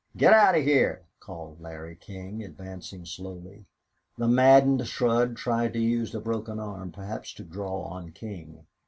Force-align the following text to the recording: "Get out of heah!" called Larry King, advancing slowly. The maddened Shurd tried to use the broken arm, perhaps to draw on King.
"Get 0.17 0.33
out 0.33 0.57
of 0.57 0.63
heah!" 0.63 1.01
called 1.19 1.61
Larry 1.61 1.95
King, 1.95 2.43
advancing 2.43 3.05
slowly. 3.05 3.65
The 4.17 4.27
maddened 4.27 4.81
Shurd 4.87 5.35
tried 5.37 5.73
to 5.73 5.79
use 5.79 6.11
the 6.11 6.19
broken 6.19 6.59
arm, 6.59 6.91
perhaps 6.91 7.31
to 7.35 7.43
draw 7.43 7.83
on 7.83 8.09
King. 8.11 8.65